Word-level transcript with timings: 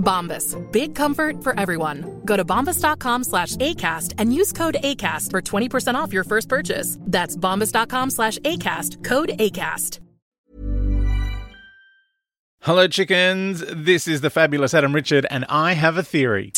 Bombas. 0.00 0.56
Big 0.72 0.94
comfort 0.96 1.44
for 1.44 1.58
everyone. 1.58 2.22
Go 2.24 2.36
to 2.36 2.44
bombas.com 2.44 3.24
slash 3.24 3.56
ACAST 3.56 4.14
and 4.18 4.34
use 4.34 4.52
code 4.52 4.78
ACAST 4.82 5.30
for 5.30 5.40
20% 5.40 5.94
off 5.94 6.12
your 6.12 6.24
first 6.24 6.48
purchase. 6.48 6.98
That's 7.02 7.36
bombas.com 7.36 8.10
slash 8.10 8.38
ACAST. 8.38 9.04
Code 9.04 9.30
ACAST. 9.38 10.00
Hello, 12.62 12.86
chickens. 12.86 13.64
This 13.74 14.06
is 14.06 14.20
the 14.20 14.28
fabulous 14.28 14.74
Adam 14.74 14.94
Richard, 14.94 15.26
and 15.30 15.46
I 15.48 15.72
have 15.72 15.96
a 15.96 16.02
theory. 16.02 16.52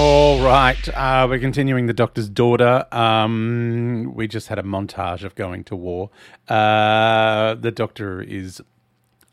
All 0.00 0.38
right, 0.38 0.88
uh, 0.90 1.26
we're 1.28 1.40
continuing 1.40 1.86
the 1.86 1.92
Doctor's 1.92 2.28
daughter. 2.28 2.86
Um, 2.92 4.12
we 4.14 4.28
just 4.28 4.46
had 4.46 4.56
a 4.56 4.62
montage 4.62 5.24
of 5.24 5.34
going 5.34 5.64
to 5.64 5.74
war. 5.74 6.10
Uh, 6.46 7.56
the 7.56 7.72
Doctor 7.72 8.22
is 8.22 8.62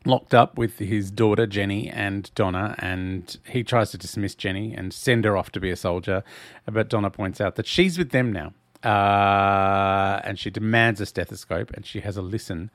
locked 0.04 0.34
up 0.34 0.58
with 0.58 0.80
his 0.80 1.12
daughter 1.12 1.46
Jenny 1.46 1.88
and 1.88 2.34
Donna, 2.34 2.74
and 2.80 3.38
he 3.48 3.62
tries 3.62 3.92
to 3.92 3.98
dismiss 3.98 4.34
Jenny 4.34 4.74
and 4.74 4.92
send 4.92 5.24
her 5.24 5.36
off 5.36 5.52
to 5.52 5.60
be 5.60 5.70
a 5.70 5.76
soldier. 5.76 6.24
But 6.64 6.88
Donna 6.88 7.10
points 7.10 7.40
out 7.40 7.54
that 7.54 7.68
she's 7.68 7.96
with 7.96 8.10
them 8.10 8.32
now, 8.32 8.52
uh, 8.82 10.20
and 10.24 10.36
she 10.36 10.50
demands 10.50 11.00
a 11.00 11.06
stethoscope, 11.06 11.70
and 11.74 11.86
she 11.86 12.00
has 12.00 12.16
a 12.16 12.22
listen. 12.22 12.72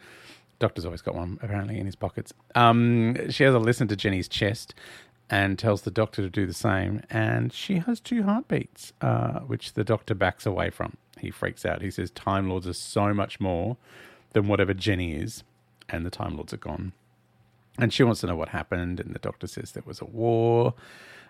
Doctor's 0.59 0.85
always 0.85 1.01
got 1.01 1.15
one 1.15 1.39
apparently 1.41 1.77
in 1.77 1.87
his 1.87 1.97
pockets. 1.97 2.31
Um, 2.55 3.29
she 3.31 3.43
has 3.43 3.53
a 3.53 3.59
listen 3.59 3.89
to 3.89 3.97
Jenny's 3.97 4.29
chest 4.29 4.75
and 5.31 5.57
tells 5.57 5.83
the 5.83 5.91
doctor 5.91 6.21
to 6.21 6.29
do 6.29 6.45
the 6.45 6.53
same. 6.53 7.01
And 7.09 7.53
she 7.53 7.77
has 7.77 8.01
two 8.01 8.23
heartbeats, 8.23 8.91
uh, 8.99 9.39
which 9.39 9.73
the 9.73 9.85
doctor 9.85 10.13
backs 10.13 10.45
away 10.45 10.69
from. 10.69 10.97
He 11.17 11.31
freaks 11.31 11.65
out. 11.65 11.81
He 11.81 11.89
says, 11.89 12.11
Time 12.11 12.49
Lords 12.49 12.67
are 12.67 12.73
so 12.73 13.13
much 13.13 13.39
more 13.39 13.77
than 14.33 14.49
whatever 14.49 14.73
Jenny 14.73 15.13
is, 15.13 15.43
and 15.87 16.05
the 16.05 16.09
Time 16.09 16.35
Lords 16.35 16.53
are 16.53 16.57
gone. 16.57 16.91
And 17.79 17.93
she 17.93 18.03
wants 18.03 18.19
to 18.21 18.27
know 18.27 18.35
what 18.35 18.49
happened. 18.49 18.99
And 18.99 19.13
the 19.13 19.19
doctor 19.19 19.47
says 19.47 19.71
there 19.71 19.83
was 19.85 20.01
a 20.01 20.05
war. 20.05 20.73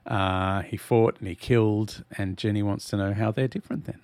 Uh, 0.05 0.61
he 0.63 0.77
fought 0.77 1.19
and 1.19 1.27
he 1.27 1.35
killed, 1.35 2.03
and 2.17 2.35
Jenny 2.35 2.63
wants 2.63 2.87
to 2.89 2.97
know 2.97 3.13
how 3.13 3.31
they're 3.31 3.47
different 3.47 3.85
then. 3.85 3.99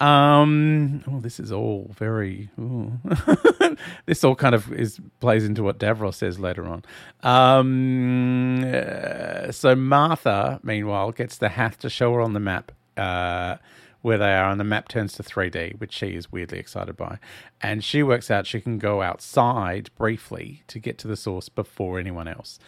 Um, 0.00 1.04
oh, 1.06 1.20
this 1.20 1.38
is 1.38 1.52
all 1.52 1.90
very. 1.96 2.48
this 4.06 4.24
all 4.24 4.34
kind 4.34 4.54
of 4.54 4.72
is 4.72 5.00
plays 5.20 5.44
into 5.44 5.62
what 5.62 5.78
Davros 5.78 6.14
says 6.14 6.38
later 6.38 6.66
on. 6.66 6.82
Um, 7.22 8.64
uh, 8.64 9.52
so 9.52 9.76
Martha, 9.76 10.60
meanwhile, 10.62 11.12
gets 11.12 11.36
the 11.36 11.50
Hath 11.50 11.78
to 11.80 11.90
show 11.90 12.14
her 12.14 12.20
on 12.22 12.32
the 12.32 12.40
map. 12.40 12.72
Uh, 12.96 13.56
where 14.04 14.18
they 14.18 14.34
are, 14.34 14.50
and 14.50 14.60
the 14.60 14.64
map 14.64 14.86
turns 14.86 15.14
to 15.14 15.22
3D, 15.22 15.80
which 15.80 15.94
she 15.94 16.08
is 16.08 16.30
weirdly 16.30 16.58
excited 16.58 16.94
by. 16.94 17.18
And 17.62 17.82
she 17.82 18.02
works 18.02 18.30
out 18.30 18.46
she 18.46 18.60
can 18.60 18.76
go 18.76 19.00
outside 19.00 19.88
briefly 19.96 20.62
to 20.66 20.78
get 20.78 20.98
to 20.98 21.08
the 21.08 21.16
source 21.16 21.48
before 21.48 21.98
anyone 21.98 22.28
else. 22.28 22.58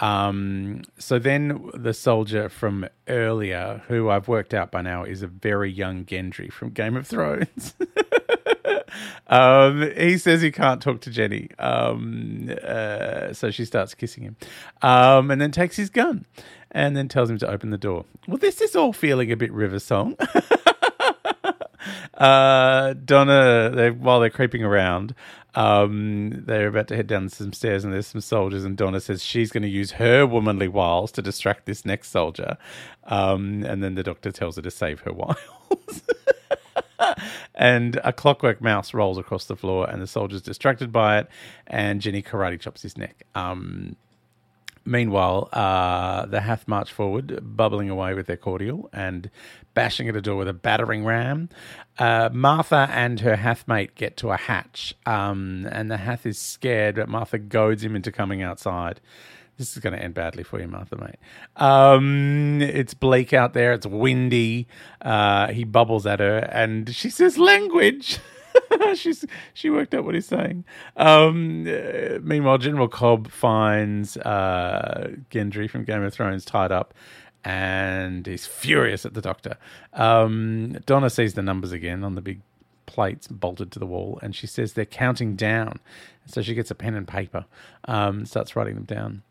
Um, 0.00 0.82
so 0.98 1.20
then 1.20 1.70
the 1.74 1.94
soldier 1.94 2.48
from 2.48 2.88
earlier, 3.06 3.84
who 3.86 4.10
I've 4.10 4.26
worked 4.26 4.52
out 4.52 4.72
by 4.72 4.82
now 4.82 5.04
is 5.04 5.22
a 5.22 5.28
very 5.28 5.70
young 5.70 6.04
Gendry 6.04 6.52
from 6.52 6.70
Game 6.70 6.96
of 6.96 7.06
Thrones. 7.06 7.74
um, 9.28 9.92
he 9.96 10.18
says 10.18 10.42
he 10.42 10.50
can't 10.50 10.82
talk 10.82 11.02
to 11.02 11.10
Jenny. 11.10 11.50
Um, 11.60 12.52
uh, 12.64 13.32
so 13.32 13.52
she 13.52 13.64
starts 13.64 13.94
kissing 13.94 14.24
him 14.24 14.36
um, 14.82 15.30
and 15.30 15.40
then 15.40 15.52
takes 15.52 15.76
his 15.76 15.88
gun 15.88 16.26
and 16.72 16.96
then 16.96 17.06
tells 17.06 17.30
him 17.30 17.38
to 17.38 17.48
open 17.48 17.70
the 17.70 17.78
door. 17.78 18.06
Well, 18.26 18.38
this 18.38 18.60
is 18.60 18.74
all 18.74 18.92
feeling 18.92 19.30
a 19.30 19.36
bit 19.36 19.52
River 19.52 19.78
Song. 19.78 20.16
uh, 22.20 22.92
Donna, 23.04 23.72
they, 23.74 23.90
while 23.90 24.20
they're 24.20 24.30
creeping 24.30 24.62
around, 24.62 25.14
um, 25.54 26.44
they're 26.46 26.68
about 26.68 26.88
to 26.88 26.96
head 26.96 27.06
down 27.06 27.28
some 27.30 27.52
stairs, 27.52 27.82
and 27.82 27.92
there's 27.92 28.06
some 28.06 28.20
soldiers. 28.20 28.62
And 28.62 28.76
Donna 28.76 29.00
says 29.00 29.24
she's 29.24 29.50
going 29.50 29.62
to 29.62 29.68
use 29.68 29.92
her 29.92 30.26
womanly 30.26 30.68
wiles 30.68 31.10
to 31.12 31.22
distract 31.22 31.66
this 31.66 31.84
next 31.84 32.10
soldier. 32.10 32.58
Um, 33.04 33.64
and 33.64 33.82
then 33.82 33.94
the 33.94 34.02
doctor 34.02 34.30
tells 34.30 34.56
her 34.56 34.62
to 34.62 34.70
save 34.70 35.00
her 35.00 35.12
wiles. 35.14 36.02
and 37.54 37.98
a 38.04 38.12
clockwork 38.12 38.60
mouse 38.60 38.92
rolls 38.92 39.16
across 39.18 39.46
the 39.46 39.56
floor, 39.56 39.88
and 39.88 40.02
the 40.02 40.06
soldier's 40.06 40.42
distracted 40.42 40.92
by 40.92 41.20
it. 41.20 41.28
And 41.66 42.02
Jenny 42.02 42.22
karate 42.22 42.60
chops 42.60 42.82
his 42.82 42.98
neck. 42.98 43.24
Um, 43.34 43.96
Meanwhile, 44.90 45.48
uh, 45.52 46.26
the 46.26 46.40
Hath 46.40 46.66
march 46.66 46.92
forward, 46.92 47.38
bubbling 47.56 47.90
away 47.90 48.12
with 48.14 48.26
their 48.26 48.36
cordial 48.36 48.90
and 48.92 49.30
bashing 49.72 50.08
at 50.08 50.16
a 50.16 50.20
door 50.20 50.34
with 50.34 50.48
a 50.48 50.52
battering 50.52 51.04
ram. 51.04 51.48
Uh, 51.96 52.28
Martha 52.32 52.88
and 52.90 53.20
her 53.20 53.36
Hath 53.36 53.68
mate 53.68 53.94
get 53.94 54.16
to 54.16 54.32
a 54.32 54.36
hatch, 54.36 54.96
um, 55.06 55.68
and 55.70 55.92
the 55.92 55.96
Hath 55.96 56.26
is 56.26 56.38
scared, 56.38 56.96
but 56.96 57.08
Martha 57.08 57.38
goads 57.38 57.84
him 57.84 57.94
into 57.94 58.10
coming 58.10 58.42
outside. 58.42 59.00
This 59.58 59.76
is 59.76 59.78
going 59.80 59.92
to 59.92 60.02
end 60.02 60.14
badly 60.14 60.42
for 60.42 60.60
you, 60.60 60.66
Martha, 60.66 60.96
mate. 60.96 61.20
Um, 61.54 62.60
it's 62.60 62.94
bleak 62.94 63.32
out 63.32 63.52
there. 63.52 63.72
It's 63.72 63.86
windy. 63.86 64.66
Uh, 65.00 65.52
he 65.52 65.62
bubbles 65.62 66.04
at 66.04 66.18
her, 66.18 66.38
and 66.50 66.92
she 66.92 67.10
says, 67.10 67.38
"Language." 67.38 68.18
She's 68.94 69.24
she 69.54 69.70
worked 69.70 69.94
out 69.94 70.04
what 70.04 70.14
he's 70.14 70.26
saying. 70.26 70.64
Um, 70.96 71.66
uh, 71.66 72.18
meanwhile, 72.22 72.58
General 72.58 72.88
Cobb 72.88 73.30
finds 73.30 74.16
uh, 74.18 75.12
Gendry 75.30 75.68
from 75.68 75.84
Game 75.84 76.02
of 76.02 76.12
Thrones 76.12 76.44
tied 76.44 76.72
up, 76.72 76.94
and 77.44 78.26
he's 78.26 78.46
furious 78.46 79.04
at 79.04 79.14
the 79.14 79.20
Doctor. 79.20 79.56
Um, 79.92 80.78
Donna 80.86 81.10
sees 81.10 81.34
the 81.34 81.42
numbers 81.42 81.72
again 81.72 82.04
on 82.04 82.14
the 82.14 82.20
big 82.20 82.40
plates 82.86 83.26
bolted 83.28 83.70
to 83.72 83.78
the 83.78 83.86
wall, 83.86 84.18
and 84.22 84.34
she 84.34 84.46
says 84.46 84.72
they're 84.72 84.84
counting 84.84 85.36
down. 85.36 85.80
So 86.26 86.42
she 86.42 86.54
gets 86.54 86.70
a 86.70 86.74
pen 86.74 86.94
and 86.94 87.08
paper, 87.08 87.46
um, 87.86 88.24
starts 88.26 88.54
writing 88.54 88.74
them 88.74 88.84
down. 88.84 89.22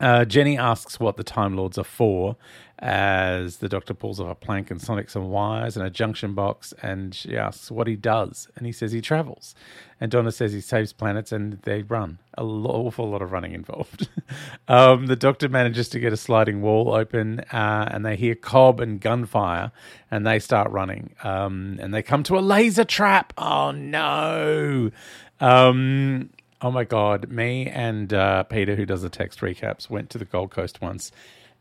Uh, 0.00 0.24
Jenny 0.24 0.56
asks 0.56 0.98
what 0.98 1.16
the 1.16 1.24
Time 1.24 1.56
Lords 1.56 1.78
are 1.78 1.84
for 1.84 2.36
as 2.78 3.58
the 3.58 3.68
doctor 3.68 3.92
pulls 3.92 4.18
off 4.18 4.28
a 4.30 4.34
plank 4.34 4.70
and 4.70 4.80
sonics 4.80 5.10
some 5.10 5.28
wires 5.28 5.76
and 5.76 5.86
a 5.86 5.90
junction 5.90 6.32
box. 6.32 6.72
And 6.82 7.14
she 7.14 7.36
asks 7.36 7.70
what 7.70 7.86
he 7.86 7.94
does. 7.96 8.48
And 8.56 8.64
he 8.64 8.72
says 8.72 8.92
he 8.92 9.02
travels. 9.02 9.54
And 10.00 10.10
Donna 10.10 10.32
says 10.32 10.54
he 10.54 10.62
saves 10.62 10.94
planets 10.94 11.30
and 11.30 11.60
they 11.62 11.82
run. 11.82 12.18
A 12.38 12.42
lo- 12.42 12.86
awful 12.86 13.10
lot 13.10 13.20
of 13.20 13.32
running 13.32 13.52
involved. 13.52 14.08
um, 14.68 15.06
the 15.06 15.16
doctor 15.16 15.48
manages 15.48 15.90
to 15.90 16.00
get 16.00 16.12
a 16.14 16.16
sliding 16.16 16.62
wall 16.62 16.94
open 16.94 17.40
uh, 17.52 17.88
and 17.90 18.04
they 18.06 18.16
hear 18.16 18.34
Cobb 18.34 18.80
and 18.80 18.98
gunfire 19.00 19.72
and 20.10 20.26
they 20.26 20.38
start 20.38 20.70
running. 20.70 21.14
Um, 21.22 21.78
and 21.82 21.92
they 21.92 22.02
come 22.02 22.22
to 22.24 22.38
a 22.38 22.40
laser 22.40 22.84
trap. 22.84 23.34
Oh 23.36 23.72
no. 23.72 24.90
Um, 25.38 26.30
Oh 26.62 26.70
my 26.70 26.84
God. 26.84 27.30
Me 27.30 27.66
and 27.66 28.12
uh, 28.12 28.42
Peter, 28.44 28.76
who 28.76 28.84
does 28.84 29.02
the 29.02 29.08
text 29.08 29.40
recaps, 29.40 29.88
went 29.88 30.10
to 30.10 30.18
the 30.18 30.24
Gold 30.24 30.50
Coast 30.50 30.80
once 30.80 31.10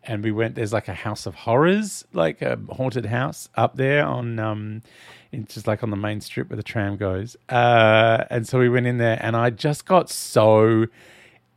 and 0.03 0.23
we 0.23 0.31
went. 0.31 0.55
There's 0.55 0.73
like 0.73 0.87
a 0.87 0.93
house 0.93 1.25
of 1.25 1.35
horrors, 1.35 2.05
like 2.13 2.41
a 2.41 2.57
haunted 2.71 3.05
house 3.05 3.49
up 3.55 3.75
there 3.75 4.05
on, 4.05 4.39
um, 4.39 4.81
in 5.31 5.45
just 5.45 5.67
like 5.67 5.83
on 5.83 5.89
the 5.89 5.97
main 5.97 6.21
strip 6.21 6.49
where 6.49 6.57
the 6.57 6.63
tram 6.63 6.97
goes. 6.97 7.35
Uh, 7.49 8.25
and 8.29 8.47
so 8.47 8.59
we 8.59 8.69
went 8.69 8.87
in 8.87 8.97
there, 8.97 9.19
and 9.21 9.35
I 9.35 9.49
just 9.49 9.85
got 9.85 10.09
so 10.09 10.87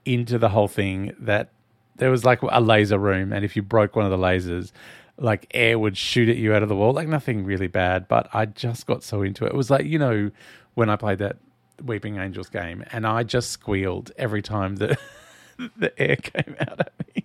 into 0.05 0.39
the 0.39 0.49
whole 0.49 0.69
thing 0.69 1.15
that 1.19 1.51
there 1.97 2.11
was 2.11 2.25
like 2.25 2.43
a 2.43 2.61
laser 2.61 2.99
room, 2.99 3.33
and 3.33 3.45
if 3.45 3.55
you 3.57 3.63
broke 3.63 3.95
one 3.95 4.05
of 4.05 4.11
the 4.11 4.19
lasers, 4.19 4.73
like 5.19 5.47
air 5.55 5.79
would 5.79 5.97
shoot 5.97 6.29
at 6.29 6.37
you 6.37 6.53
out 6.55 6.63
of 6.63 6.69
the 6.69 6.77
wall. 6.77 6.93
Like 6.93 7.09
nothing 7.09 7.45
really 7.45 7.69
bad, 7.69 8.09
but 8.09 8.29
I 8.33 8.47
just 8.47 8.87
got 8.87 9.03
so 9.05 9.23
into 9.23 9.45
it. 9.45 9.49
It 9.49 9.57
was 9.57 9.71
like 9.71 9.87
you 9.87 9.99
know 9.99 10.31
when 10.75 10.91
I 10.91 10.97
played 10.97 11.19
that 11.19 11.37
Weeping 11.83 12.19
Angels 12.19 12.49
game, 12.49 12.85
and 12.93 13.07
I 13.07 13.23
just 13.23 13.51
squealed 13.51 14.13
every 14.17 14.43
time 14.43 14.77
that 14.77 14.99
the 15.77 15.93
air 16.01 16.17
came 16.17 16.57
out 16.61 16.81
at 16.81 16.93
me. 17.15 17.25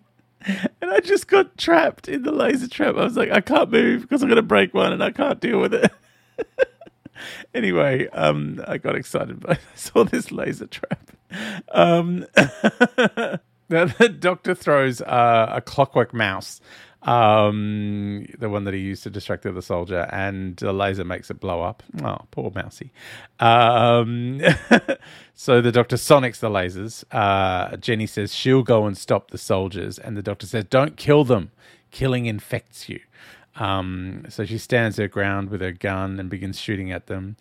And 0.81 0.91
I 0.91 0.99
just 1.01 1.27
got 1.27 1.57
trapped 1.57 2.07
in 2.07 2.23
the 2.23 2.31
laser 2.31 2.67
trap. 2.67 2.95
I 2.95 3.03
was 3.03 3.17
like, 3.17 3.31
I 3.31 3.41
can't 3.41 3.69
move 3.69 4.03
because 4.03 4.21
I'm 4.21 4.29
going 4.29 4.37
to 4.37 4.41
break 4.41 4.73
one 4.73 4.93
and 4.93 5.03
I 5.03 5.11
can't 5.11 5.39
deal 5.41 5.59
with 5.59 5.73
it. 5.73 5.91
anyway, 7.53 8.07
um, 8.09 8.63
I 8.67 8.77
got 8.77 8.95
excited, 8.95 9.41
but 9.41 9.57
I 9.73 9.75
saw 9.75 10.03
this 10.03 10.31
laser 10.31 10.67
trap. 10.67 11.11
Um, 11.69 12.25
the 12.35 14.17
doctor 14.19 14.55
throws 14.55 15.01
uh, 15.01 15.51
a 15.51 15.61
clockwork 15.61 16.13
mouse 16.13 16.61
um, 17.03 18.25
the 18.37 18.49
one 18.49 18.63
that 18.65 18.73
he 18.73 18.79
used 18.79 19.03
to 19.03 19.09
distract 19.09 19.43
the 19.43 19.49
other 19.49 19.61
soldier, 19.61 20.07
and 20.11 20.57
the 20.57 20.73
laser 20.73 21.03
makes 21.03 21.29
it 21.29 21.39
blow 21.39 21.61
up. 21.61 21.83
Oh, 22.03 22.17
poor 22.31 22.51
mousy. 22.53 22.91
Um, 23.39 24.41
so 25.33 25.61
the 25.61 25.71
doctor 25.71 25.95
sonics 25.95 26.39
the 26.39 26.49
lasers. 26.49 27.03
Uh, 27.11 27.77
Jenny 27.77 28.07
says 28.07 28.33
she'll 28.33 28.63
go 28.63 28.85
and 28.85 28.97
stop 28.97 29.31
the 29.31 29.37
soldiers, 29.37 29.99
and 29.99 30.17
the 30.17 30.23
doctor 30.23 30.47
says, 30.47 30.65
"Don't 30.65 30.97
kill 30.97 31.23
them. 31.23 31.51
Killing 31.91 32.25
infects 32.25 32.89
you." 32.89 32.99
Um, 33.55 34.25
so 34.29 34.45
she 34.45 34.57
stands 34.57 34.97
her 34.97 35.07
ground 35.07 35.49
with 35.49 35.61
her 35.61 35.71
gun 35.71 36.19
and 36.19 36.29
begins 36.29 36.59
shooting 36.59 36.91
at 36.91 37.07
them. 37.07 37.37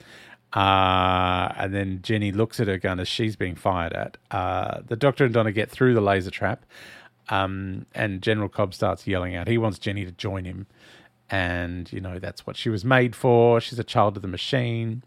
Uh, 0.52 1.52
and 1.56 1.74
then 1.74 2.00
Jenny 2.02 2.32
looks 2.32 2.60
at 2.60 2.68
her 2.68 2.78
gun 2.78 2.98
as 3.00 3.08
she's 3.08 3.36
being 3.36 3.54
fired 3.54 3.92
at. 3.92 4.16
Uh, 4.30 4.80
the 4.86 4.96
doctor 4.96 5.24
and 5.24 5.34
Donna 5.34 5.52
get 5.52 5.70
through 5.70 5.94
the 5.94 6.00
laser 6.00 6.30
trap. 6.30 6.64
Um, 7.28 7.86
and 7.94 8.22
General 8.22 8.48
Cobb 8.48 8.74
starts 8.74 9.06
yelling 9.06 9.34
out. 9.34 9.48
He 9.48 9.58
wants 9.58 9.78
Jenny 9.78 10.04
to 10.04 10.12
join 10.12 10.44
him. 10.44 10.66
And, 11.28 11.92
you 11.92 12.00
know, 12.00 12.18
that's 12.18 12.46
what 12.46 12.56
she 12.56 12.68
was 12.68 12.84
made 12.84 13.16
for. 13.16 13.60
She's 13.60 13.78
a 13.78 13.84
child 13.84 14.16
of 14.16 14.22
the 14.22 14.28
machine. 14.28 15.02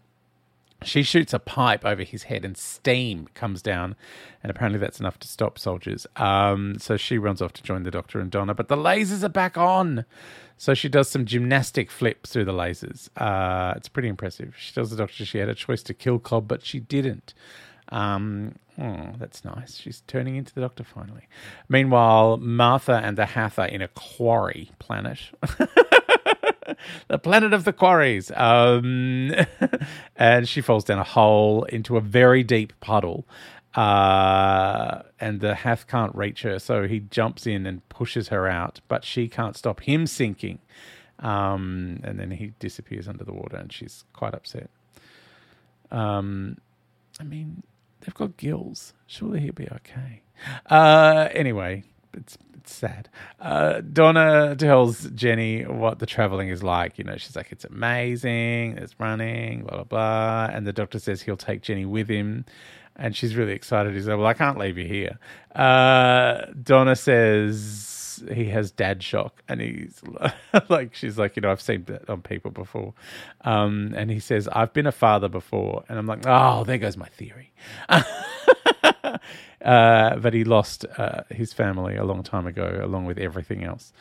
She 0.82 1.02
shoots 1.02 1.34
a 1.34 1.38
pipe 1.38 1.84
over 1.84 2.02
his 2.02 2.24
head 2.24 2.44
and 2.44 2.56
steam 2.56 3.28
comes 3.34 3.60
down. 3.62 3.96
And 4.42 4.50
apparently 4.50 4.78
that's 4.78 5.00
enough 5.00 5.18
to 5.20 5.28
stop 5.28 5.58
soldiers. 5.58 6.06
Um, 6.16 6.78
so 6.78 6.96
she 6.96 7.18
runs 7.18 7.42
off 7.42 7.52
to 7.54 7.62
join 7.62 7.82
the 7.82 7.90
doctor 7.90 8.18
and 8.20 8.30
Donna. 8.30 8.54
But 8.54 8.68
the 8.68 8.76
lasers 8.76 9.22
are 9.22 9.28
back 9.28 9.56
on. 9.58 10.04
So 10.56 10.74
she 10.74 10.90
does 10.90 11.08
some 11.08 11.24
gymnastic 11.24 11.90
flips 11.90 12.32
through 12.32 12.44
the 12.44 12.52
lasers. 12.52 13.08
Uh, 13.16 13.72
it's 13.76 13.88
pretty 13.88 14.08
impressive. 14.08 14.54
She 14.58 14.74
tells 14.74 14.90
the 14.90 14.96
doctor 14.96 15.24
she 15.24 15.38
had 15.38 15.48
a 15.48 15.54
choice 15.54 15.82
to 15.84 15.94
kill 15.94 16.18
Cobb, 16.18 16.48
but 16.48 16.64
she 16.64 16.80
didn't. 16.80 17.32
Um, 17.90 18.56
oh, 18.78 19.10
that's 19.18 19.44
nice. 19.44 19.76
She's 19.76 20.02
turning 20.06 20.36
into 20.36 20.54
the 20.54 20.60
Doctor 20.60 20.84
finally. 20.84 21.28
Meanwhile, 21.68 22.36
Martha 22.38 23.00
and 23.02 23.18
the 23.18 23.26
Hath 23.26 23.58
are 23.58 23.66
in 23.66 23.82
a 23.82 23.88
quarry 23.88 24.70
planet. 24.78 25.18
the 27.08 27.18
planet 27.18 27.52
of 27.52 27.64
the 27.64 27.72
quarries. 27.72 28.30
Um, 28.34 29.34
and 30.16 30.48
she 30.48 30.60
falls 30.60 30.84
down 30.84 30.98
a 30.98 31.04
hole 31.04 31.64
into 31.64 31.96
a 31.96 32.00
very 32.00 32.42
deep 32.42 32.72
puddle. 32.80 33.26
Uh, 33.74 35.02
and 35.20 35.40
the 35.40 35.54
Hath 35.54 35.86
can't 35.86 36.14
reach 36.14 36.42
her, 36.42 36.58
so 36.58 36.88
he 36.88 37.00
jumps 37.00 37.46
in 37.46 37.66
and 37.66 37.88
pushes 37.88 38.28
her 38.28 38.48
out, 38.48 38.80
but 38.88 39.04
she 39.04 39.28
can't 39.28 39.56
stop 39.56 39.80
him 39.80 40.06
sinking. 40.06 40.58
Um, 41.20 42.00
and 42.02 42.18
then 42.18 42.32
he 42.32 42.52
disappears 42.58 43.06
under 43.06 43.24
the 43.24 43.32
water, 43.32 43.56
and 43.56 43.72
she's 43.72 44.04
quite 44.12 44.34
upset. 44.34 44.70
Um, 45.92 46.56
I 47.20 47.24
mean, 47.24 47.62
they've 48.00 48.14
got 48.14 48.36
gills. 48.36 48.94
Surely 49.06 49.40
he'll 49.40 49.52
be 49.52 49.68
okay. 49.68 50.22
Uh, 50.66 51.28
anyway, 51.32 51.84
it's 52.14 52.38
it's 52.56 52.74
sad. 52.74 53.08
Uh, 53.40 53.80
Donna 53.80 54.54
tells 54.56 55.08
Jenny 55.10 55.62
what 55.64 55.98
the 55.98 56.06
traveling 56.06 56.48
is 56.48 56.62
like. 56.62 56.98
You 56.98 57.04
know, 57.04 57.16
she's 57.16 57.36
like, 57.36 57.52
it's 57.52 57.64
amazing. 57.64 58.76
It's 58.78 58.98
running, 58.98 59.62
blah 59.62 59.76
blah 59.76 59.84
blah. 59.84 60.48
And 60.52 60.66
the 60.66 60.72
doctor 60.72 60.98
says 60.98 61.22
he'll 61.22 61.36
take 61.36 61.62
Jenny 61.62 61.84
with 61.84 62.08
him. 62.08 62.44
And 62.96 63.16
she's 63.16 63.34
really 63.34 63.52
excited. 63.52 63.94
He's 63.94 64.06
like, 64.06 64.18
well, 64.18 64.26
I 64.26 64.34
can't 64.34 64.58
leave 64.58 64.76
you 64.76 64.86
here. 64.86 65.18
Uh, 65.54 66.46
Donna 66.62 66.94
says 66.96 67.99
he 68.32 68.46
has 68.46 68.70
dad 68.70 69.02
shock, 69.02 69.42
and 69.48 69.60
he's 69.60 70.00
like, 70.68 70.94
she's 70.94 71.18
like, 71.18 71.36
you 71.36 71.42
know, 71.42 71.50
I've 71.50 71.60
seen 71.60 71.84
that 71.84 72.08
on 72.08 72.22
people 72.22 72.50
before, 72.50 72.94
um, 73.42 73.92
and 73.96 74.10
he 74.10 74.20
says, 74.20 74.48
I've 74.48 74.72
been 74.72 74.86
a 74.86 74.92
father 74.92 75.28
before, 75.28 75.84
and 75.88 75.98
I'm 75.98 76.06
like, 76.06 76.24
oh, 76.26 76.64
there 76.64 76.78
goes 76.78 76.96
my 76.96 77.08
theory. 77.08 77.52
uh, 77.88 78.02
but 80.16 80.34
he 80.34 80.44
lost 80.44 80.84
uh, 80.96 81.22
his 81.30 81.52
family 81.52 81.96
a 81.96 82.04
long 82.04 82.22
time 82.22 82.46
ago, 82.46 82.80
along 82.82 83.06
with 83.06 83.18
everything 83.18 83.64
else. 83.64 83.92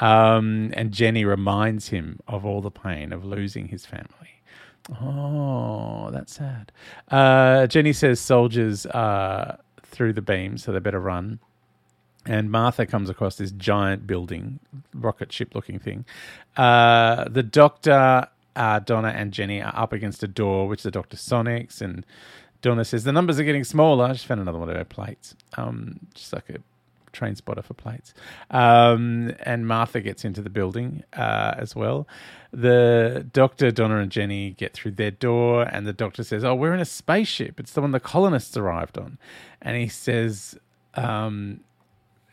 Um, 0.00 0.72
and 0.74 0.92
Jenny 0.92 1.24
reminds 1.24 1.88
him 1.88 2.20
of 2.26 2.44
all 2.44 2.60
the 2.60 2.70
pain 2.70 3.12
of 3.12 3.24
losing 3.24 3.68
his 3.68 3.86
family. 3.86 4.08
Oh, 5.00 6.10
that's 6.10 6.34
sad. 6.34 6.72
Uh, 7.10 7.66
Jenny 7.66 7.92
says 7.92 8.20
soldiers 8.20 8.86
are 8.86 9.58
through 9.82 10.12
the 10.12 10.22
beam, 10.22 10.58
so 10.58 10.72
they 10.72 10.78
better 10.78 11.00
run 11.00 11.38
and 12.26 12.50
Martha 12.50 12.86
comes 12.86 13.10
across 13.10 13.36
this 13.36 13.50
giant 13.50 14.06
building, 14.06 14.60
rocket 14.94 15.32
ship 15.32 15.54
looking 15.54 15.78
thing. 15.78 16.04
Uh, 16.56 17.28
the 17.28 17.42
doctor, 17.42 18.28
uh, 18.56 18.78
Donna, 18.80 19.08
and 19.08 19.32
Jenny 19.32 19.62
are 19.62 19.74
up 19.74 19.92
against 19.92 20.22
a 20.22 20.28
door, 20.28 20.66
which 20.68 20.82
the 20.82 20.90
doctor 20.90 21.16
sonics, 21.16 21.80
and 21.80 22.06
Donna 22.62 22.84
says 22.84 23.04
the 23.04 23.12
numbers 23.12 23.38
are 23.38 23.44
getting 23.44 23.64
smaller. 23.64 24.06
I 24.06 24.12
just 24.12 24.26
found 24.26 24.40
another 24.40 24.58
one 24.58 24.70
of 24.70 24.76
her 24.76 24.84
plates, 24.84 25.34
um, 25.56 26.00
just 26.14 26.32
like 26.32 26.48
a 26.48 26.58
train 27.12 27.36
spotter 27.36 27.62
for 27.62 27.74
plates. 27.74 28.14
Um, 28.50 29.32
and 29.40 29.68
Martha 29.68 30.00
gets 30.00 30.24
into 30.24 30.40
the 30.40 30.50
building 30.50 31.04
uh, 31.12 31.54
as 31.56 31.76
well. 31.76 32.08
The 32.52 33.26
doctor, 33.32 33.70
Donna, 33.70 33.98
and 33.98 34.10
Jenny 34.10 34.50
get 34.52 34.72
through 34.72 34.92
their 34.92 35.10
door, 35.10 35.64
and 35.64 35.86
the 35.86 35.92
doctor 35.92 36.24
says, 36.24 36.44
"Oh, 36.44 36.54
we're 36.54 36.74
in 36.74 36.80
a 36.80 36.86
spaceship. 36.86 37.60
It's 37.60 37.72
the 37.72 37.82
one 37.82 37.90
the 37.90 38.00
colonists 38.00 38.56
arrived 38.56 38.96
on." 38.96 39.18
And 39.60 39.76
he 39.76 39.88
says. 39.88 40.58
Um, 40.96 41.60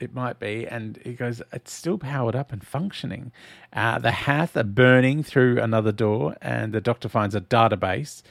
it 0.02 0.14
might 0.14 0.40
be. 0.40 0.68
And 0.68 1.00
he 1.04 1.14
goes, 1.14 1.42
it's 1.54 1.72
still 1.72 1.98
powered 1.98 2.36
up 2.36 2.52
and 2.52 2.66
functioning. 2.66 3.32
Uh, 3.72 4.00
the 4.00 4.12
Hath 4.12 4.58
are 4.58 4.64
burning 4.64 5.24
through 5.24 5.62
another 5.62 5.92
door, 5.92 6.36
and 6.42 6.74
the 6.74 6.82
doctor 6.82 7.08
finds 7.08 7.36
a 7.36 7.42
database. 7.42 8.24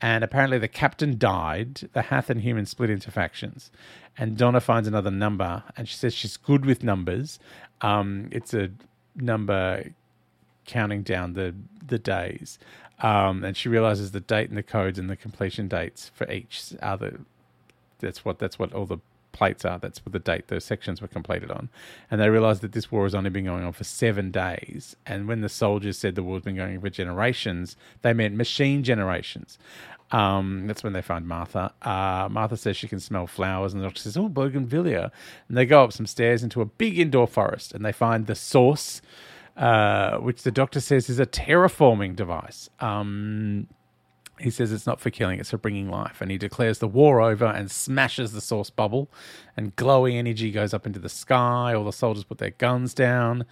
And 0.00 0.24
apparently, 0.24 0.58
the 0.58 0.68
captain 0.68 1.16
died. 1.16 1.88
The 1.92 2.02
Hath 2.02 2.28
and 2.28 2.40
humans 2.40 2.70
split 2.70 2.90
into 2.90 3.12
factions. 3.12 3.70
And 4.18 4.36
Donna 4.36 4.60
finds 4.60 4.88
another 4.88 5.12
number, 5.12 5.62
and 5.76 5.88
she 5.88 5.94
says 5.94 6.12
she's 6.12 6.36
good 6.36 6.66
with 6.66 6.82
numbers. 6.82 7.38
Um, 7.80 8.28
it's 8.32 8.52
a 8.52 8.70
number 9.14 9.92
counting 10.66 11.02
down 11.02 11.34
the 11.34 11.54
the 11.86 11.98
days. 11.98 12.58
Um, 12.98 13.42
and 13.44 13.56
she 13.56 13.68
realizes 13.68 14.12
the 14.12 14.20
date 14.20 14.48
and 14.48 14.58
the 14.58 14.62
codes 14.62 14.98
and 14.98 15.10
the 15.10 15.16
completion 15.16 15.66
dates 15.66 16.10
for 16.14 16.30
each 16.30 16.72
other. 16.82 17.20
That's 18.00 18.24
what 18.24 18.38
that's 18.38 18.58
what 18.58 18.72
all 18.72 18.86
the 18.86 18.98
plates 19.32 19.64
are. 19.64 19.78
That's 19.78 20.04
what 20.04 20.12
the 20.12 20.18
date 20.18 20.48
those 20.48 20.64
sections 20.64 21.00
were 21.00 21.08
completed 21.08 21.50
on. 21.50 21.68
And 22.10 22.20
they 22.20 22.28
realized 22.28 22.60
that 22.62 22.72
this 22.72 22.92
war 22.92 23.04
has 23.04 23.14
only 23.14 23.30
been 23.30 23.44
going 23.44 23.64
on 23.64 23.72
for 23.72 23.84
seven 23.84 24.30
days. 24.30 24.96
And 25.06 25.26
when 25.26 25.40
the 25.40 25.48
soldiers 25.48 25.98
said 25.98 26.14
the 26.14 26.22
war's 26.22 26.42
been 26.42 26.56
going 26.56 26.76
on 26.76 26.80
for 26.80 26.90
generations, 26.90 27.76
they 28.02 28.12
meant 28.12 28.34
machine 28.34 28.82
generations. 28.82 29.58
Um, 30.12 30.66
that's 30.66 30.84
when 30.84 30.92
they 30.92 31.00
find 31.00 31.26
Martha. 31.26 31.72
Uh, 31.80 32.28
Martha 32.30 32.56
says 32.56 32.76
she 32.76 32.86
can 32.86 33.00
smell 33.00 33.26
flowers, 33.26 33.72
and 33.72 33.80
the 33.80 33.86
doctor 33.86 34.00
says, 34.00 34.16
"Oh, 34.16 34.28
bougainvillea." 34.28 35.10
And 35.48 35.56
they 35.56 35.64
go 35.64 35.82
up 35.82 35.92
some 35.92 36.06
stairs 36.06 36.42
into 36.42 36.60
a 36.60 36.66
big 36.66 36.98
indoor 36.98 37.26
forest, 37.26 37.72
and 37.72 37.82
they 37.82 37.92
find 37.92 38.26
the 38.26 38.34
source, 38.34 39.00
uh, 39.56 40.18
which 40.18 40.42
the 40.42 40.50
doctor 40.50 40.80
says 40.80 41.08
is 41.08 41.18
a 41.18 41.24
terraforming 41.24 42.14
device. 42.14 42.68
Um, 42.78 43.68
he 44.42 44.50
says 44.50 44.72
it's 44.72 44.86
not 44.86 45.00
for 45.00 45.10
killing, 45.10 45.38
it's 45.38 45.50
for 45.50 45.58
bringing 45.58 45.90
life. 45.90 46.20
And 46.20 46.30
he 46.30 46.38
declares 46.38 46.78
the 46.78 46.88
war 46.88 47.20
over 47.20 47.46
and 47.46 47.70
smashes 47.70 48.32
the 48.32 48.40
source 48.40 48.70
bubble. 48.70 49.10
And 49.56 49.76
glowy 49.76 50.14
energy 50.14 50.50
goes 50.50 50.74
up 50.74 50.86
into 50.86 50.98
the 50.98 51.08
sky. 51.08 51.74
All 51.74 51.84
the 51.84 51.92
soldiers 51.92 52.24
put 52.24 52.38
their 52.38 52.50
guns 52.50 52.94
down. 52.94 53.44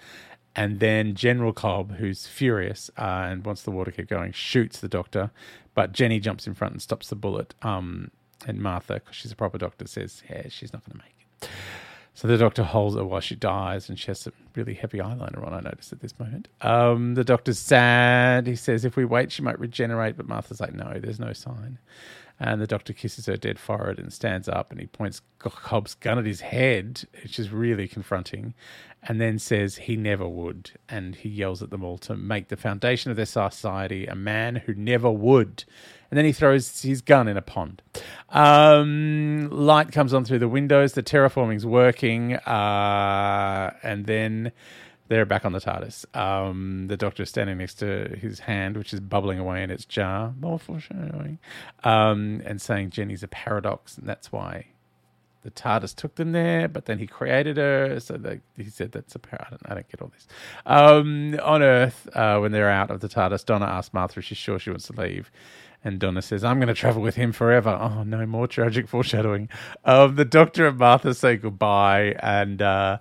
And 0.56 0.80
then 0.80 1.14
General 1.14 1.52
Cobb, 1.52 1.97
who's 1.97 2.26
furious 2.26 2.90
uh, 2.99 3.28
and 3.30 3.44
wants 3.44 3.62
the 3.62 3.70
war 3.70 3.85
to 3.85 3.92
keep 3.92 4.09
going, 4.09 4.32
shoots 4.32 4.80
the 4.80 4.88
doctor. 4.88 5.30
But 5.75 5.92
Jenny 5.92 6.18
jumps 6.18 6.47
in 6.47 6.54
front 6.54 6.73
and 6.73 6.82
stops 6.82 7.09
the 7.09 7.16
bullet. 7.16 7.54
Um, 7.62 8.11
and 8.47 8.61
Martha, 8.61 8.94
because 8.94 9.16
she's 9.16 9.32
a 9.32 9.37
proper 9.37 9.59
doctor, 9.59 9.87
says, 9.87 10.23
Yeah, 10.28 10.49
she's 10.49 10.73
not 10.73 10.85
going 10.85 10.99
to 10.99 11.04
make. 11.04 11.20
So 12.14 12.29
the 12.29 12.37
doctor 12.37 12.62
holds 12.62 12.97
her 12.97 13.05
while 13.05 13.21
she 13.21 13.35
dies, 13.37 13.88
and 13.88 13.99
she 13.99 14.09
has 14.09 14.21
some 14.21 14.33
really 14.55 14.75
heavy 14.75 14.99
eyeliner 14.99 15.47
on, 15.47 15.55
I 15.55 15.61
noticed 15.61 15.93
at 15.93 16.00
this 16.00 16.19
moment. 16.19 16.49
Um, 16.61 17.14
the 17.14 17.25
doctor's 17.25 17.59
sad. 17.59 18.47
He 18.47 18.57
says 18.57 18.85
if 18.85 18.97
we 18.97 19.05
wait, 19.05 19.33
she 19.33 19.43
might 19.43 19.59
regenerate, 19.59 20.17
but 20.17 20.29
Martha's 20.29 20.61
like, 20.61 20.75
no, 20.75 20.99
there's 20.99 21.21
no 21.21 21.33
sign. 21.33 21.79
And 22.42 22.59
the 22.61 22.66
doctor 22.66 22.94
kisses 22.94 23.26
her 23.26 23.37
dead 23.37 23.59
forehead 23.59 23.99
and 23.99 24.11
stands 24.11 24.49
up 24.49 24.70
and 24.70 24.80
he 24.80 24.87
points 24.87 25.20
Cobb's 25.38 25.94
gun 25.94 26.18
at 26.18 26.25
his 26.25 26.40
head, 26.40 27.04
which 27.23 27.38
is 27.38 27.50
really 27.50 27.87
confronting, 27.87 28.54
and 29.02 29.20
then 29.20 29.38
says 29.38 29.76
he 29.76 29.94
never 29.94 30.26
would. 30.26 30.70
And 30.88 31.14
he 31.16 31.28
yells 31.28 31.62
at 31.62 31.68
them 31.68 31.85
all 31.85 31.99
to 31.99 32.16
make 32.16 32.49
the 32.49 32.56
foundation 32.56 33.11
of 33.11 33.18
their 33.18 33.26
society 33.26 34.06
a 34.06 34.14
man 34.14 34.56
who 34.56 34.73
never 34.75 35.11
would. 35.11 35.64
And 36.11 36.16
then 36.16 36.25
he 36.25 36.32
throws 36.32 36.80
his 36.80 37.02
gun 37.02 37.28
in 37.28 37.37
a 37.37 37.42
pond. 37.42 37.82
Um, 38.30 39.49
light 39.50 39.92
comes 39.92 40.14
on 40.14 40.25
through 40.25 40.40
the 40.40 40.49
windows. 40.49 40.94
The 40.94 41.02
terraforming's 41.02 41.66
working. 41.66 42.37
Uh, 42.37 43.75
and 43.82 44.06
then 44.06 44.52
they're 45.11 45.26
back 45.26 45.45
on 45.45 45.50
the 45.50 45.59
TARDIS. 45.59 46.07
Um, 46.17 46.87
the 46.87 46.97
doctor 46.97 47.25
is 47.25 47.29
standing 47.31 47.59
next 47.59 47.75
to 47.81 48.17
his 48.17 48.38
hand, 48.38 48.76
which 48.76 48.95
is 48.95 49.00
bubbling 49.00 49.40
away 49.40 49.64
in 49.64 49.71
its 49.71 49.85
jar. 49.85 50.33
More 50.40 50.57
foreshadowing. 50.57 51.40
Um, 51.83 52.40
and 52.45 52.62
saying 52.62 52.90
Jenny's 52.90 53.25
a 53.25 53.29
paradox. 53.29 53.99
And 53.99 54.09
that's 54.09 54.31
why 54.31 54.67
the 55.43 55.50
TARDIS 55.50 55.97
took 55.97 56.14
them 56.14 56.31
there, 56.31 56.69
but 56.69 56.85
then 56.85 57.00
he 57.00 57.09
created 57.09 57.57
her. 57.57 57.99
So 57.99 58.19
they, 58.19 58.40
he 58.57 58.71
said 58.71 58.93
that's 58.93 59.17
a 59.17 59.19
par- 59.19 59.45
I 59.45 59.50
don't, 59.50 59.62
I 59.64 59.75
don't 59.75 59.88
get 59.88 60.00
all 60.00 60.12
this. 60.14 60.29
Um, 60.64 61.37
on 61.43 61.61
Earth, 61.61 62.09
uh, 62.14 62.38
when 62.38 62.52
they're 62.52 62.71
out 62.71 62.93
of 62.93 63.00
the 63.00 63.09
TARDIS, 63.09 63.45
Donna 63.45 63.67
asks 63.67 63.93
Martha 63.93 64.21
if 64.21 64.26
she's 64.26 64.38
sure 64.38 64.61
she 64.61 64.71
wants 64.71 64.87
to 64.87 64.93
leave. 64.93 65.33
And 65.83 65.99
Donna 65.99 66.23
says, 66.23 66.45
I'm 66.45 66.59
going 66.59 66.69
to 66.69 66.75
travel 66.75 67.00
with 67.02 67.17
him 67.17 67.33
forever. 67.33 67.71
Oh, 67.71 68.02
no, 68.02 68.25
more 68.26 68.47
tragic 68.47 68.87
foreshadowing. 68.88 69.49
Um, 69.85 70.14
the 70.17 70.25
doctor 70.26 70.69
and 70.69 70.79
Martha 70.79 71.14
say 71.14 71.37
goodbye, 71.37 72.17
and 72.21 72.61
uh, 72.61 72.99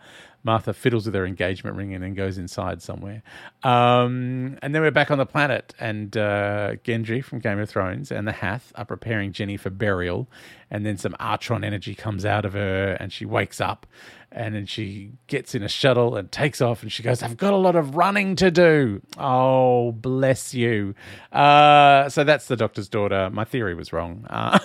Martha 0.50 0.74
fiddles 0.74 1.06
with 1.06 1.14
her 1.14 1.28
engagement 1.28 1.78
ring 1.78 1.94
and 1.94 2.04
then 2.04 2.16
goes 2.16 2.40
inside 2.40 2.82
somewhere. 2.82 3.22
Um, 3.62 4.58
and 4.64 4.74
then 4.74 4.82
we're 4.82 4.90
back 4.90 5.12
on 5.12 5.20
the 5.20 5.26
planet, 5.28 5.76
and 5.80 6.18
uh, 6.18 6.74
Gendry 6.84 7.24
from 7.24 7.38
Game 7.38 7.60
of 7.60 7.70
Thrones 7.70 8.12
and 8.12 8.28
the 8.28 8.32
Hath 8.32 8.72
are 8.74 8.84
preparing 8.84 9.32
Jenny 9.32 9.58
for 9.58 9.70
burial. 9.70 10.28
And 10.72 10.84
then 10.88 10.98
some 10.98 11.14
Artron 11.20 11.64
energy 11.64 11.94
comes 11.94 12.26
out 12.26 12.46
of 12.46 12.54
her, 12.54 12.98
and 13.00 13.14
she 13.14 13.26
wakes 13.26 13.62
up. 13.62 13.86
And 14.32 14.56
then 14.56 14.66
she 14.66 15.12
gets 15.28 15.54
in 15.54 15.62
a 15.62 15.70
shuttle 15.70 16.16
and 16.18 16.32
takes 16.32 16.62
off, 16.62 16.82
and 16.82 16.92
she 16.92 17.04
goes, 17.04 17.22
I've 17.22 17.38
got 17.38 17.54
a 17.54 17.58
lot 17.58 17.76
of 17.76 17.96
running 17.96 18.36
to 18.38 18.50
do. 18.50 19.04
Oh, 19.20 19.92
bless 19.92 20.56
you. 20.56 20.96
Uh, 21.32 22.10
so 22.10 22.24
that's 22.24 22.48
the 22.48 22.56
doctor's 22.56 22.90
daughter. 22.90 23.30
My 23.32 23.44
theory 23.44 23.76
was 23.76 23.94
wrong. 23.94 24.26
Uh, 24.28 24.58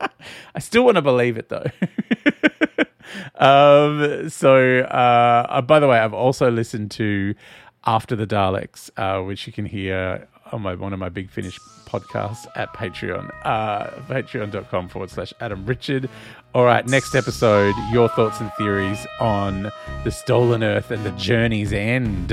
I 0.54 0.60
still 0.60 0.84
want 0.84 0.98
to 0.98 1.02
believe 1.02 1.36
it, 1.36 1.48
though. 1.48 1.66
um, 3.36 4.28
so, 4.28 4.80
uh, 4.80 5.46
uh, 5.48 5.62
by 5.62 5.80
the 5.80 5.88
way, 5.88 5.98
I've 5.98 6.14
also 6.14 6.50
listened 6.50 6.90
to 6.92 7.34
After 7.84 8.16
the 8.16 8.26
Daleks, 8.26 8.90
uh, 8.96 9.24
which 9.24 9.46
you 9.46 9.52
can 9.52 9.66
hear 9.66 10.28
on 10.52 10.62
my 10.62 10.74
one 10.74 10.92
of 10.92 10.98
my 10.98 11.08
Big 11.08 11.30
Finish 11.30 11.58
podcasts 11.86 12.46
at 12.56 12.72
Patreon, 12.72 13.30
uh, 13.44 13.86
patreon.com 14.08 14.88
forward 14.88 15.10
slash 15.10 15.32
Adam 15.40 15.66
Richard. 15.66 16.08
All 16.54 16.64
right, 16.64 16.86
next 16.86 17.14
episode, 17.14 17.74
your 17.90 18.08
thoughts 18.08 18.40
and 18.40 18.52
theories 18.54 19.06
on 19.20 19.70
the 20.04 20.10
Stolen 20.10 20.62
Earth 20.62 20.90
and 20.90 21.04
the 21.04 21.10
Journey's 21.12 21.72
End. 21.72 22.32